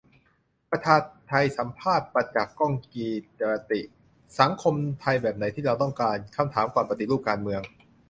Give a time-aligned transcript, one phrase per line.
[0.71, 0.95] ประชา
[1.27, 3.15] ไทสัมภาษณ์ 'ประจักษ์ ก้องกีร
[3.71, 3.81] ติ'
[4.39, 7.61] :'สังคมไทยแบบไหนที่เราต้องการ' คำถามก่อนปฏิรูปการเมือง